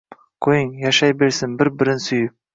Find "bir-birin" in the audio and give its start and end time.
1.61-2.05